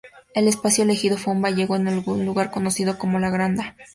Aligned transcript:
El 0.33 0.47
espacio 0.47 0.83
elegido 0.83 1.15
fue 1.15 1.31
un 1.31 1.43
vallejo 1.43 1.75
en 1.75 1.87
un 1.87 2.25
lugar 2.25 2.49
conocido 2.49 2.97
como 2.97 3.19
La 3.19 3.29
Granda. 3.29 3.75